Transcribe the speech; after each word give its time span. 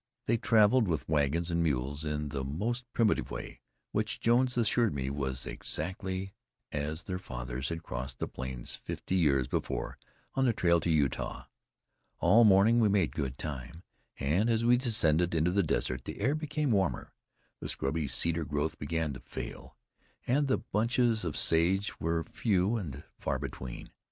They 0.25 0.37
traveled 0.37 0.87
with 0.87 1.07
wagons 1.07 1.51
and 1.51 1.61
mules, 1.61 2.03
in 2.03 2.29
the 2.29 2.43
most 2.43 2.91
primitive 2.91 3.29
way, 3.29 3.61
which 3.91 4.19
Jones 4.19 4.57
assured 4.57 4.95
me 4.95 5.11
was 5.11 5.45
exactly 5.45 6.33
as 6.71 7.03
their 7.03 7.19
fathers 7.19 7.69
had 7.69 7.83
crossed 7.83 8.17
the 8.17 8.27
plains 8.27 8.73
fifty 8.75 9.13
years 9.13 9.47
before, 9.47 9.99
on 10.33 10.45
the 10.45 10.53
trail 10.53 10.79
to 10.79 10.89
Utah. 10.89 11.45
All 12.17 12.43
morning 12.43 12.79
we 12.79 12.89
made 12.89 13.11
good 13.13 13.37
time, 13.37 13.83
and 14.17 14.49
as 14.49 14.65
we 14.65 14.75
descended 14.75 15.35
into 15.35 15.51
the 15.51 15.61
desert, 15.61 16.05
the 16.05 16.19
air 16.19 16.33
became 16.33 16.71
warmer, 16.71 17.13
the 17.59 17.69
scrubby 17.69 18.07
cedar 18.07 18.43
growth 18.43 18.79
began 18.79 19.13
to 19.13 19.19
fail, 19.19 19.77
and 20.25 20.47
the 20.47 20.57
bunches 20.57 21.23
of 21.23 21.37
sage 21.37 21.99
were 21.99 22.23
few 22.23 22.75
and 22.75 23.03
far 23.19 23.37
between. 23.37 23.91